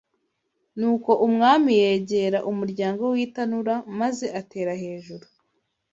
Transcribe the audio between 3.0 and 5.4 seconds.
w’itanura maze atera hejuru